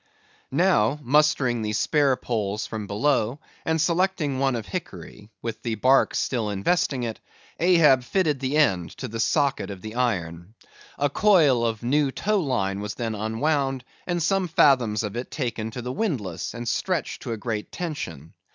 [0.49, 6.15] Now, mustering the spare poles from below, and selecting one of hickory, with the bark
[6.15, 7.19] still investing it,
[7.59, 10.55] Ahab fitted the end to the socket of the iron.
[10.97, 15.69] A coil of new tow line was then unwound, and some fathoms of it taken
[15.69, 18.33] to the windlass, and stretched to a great tension.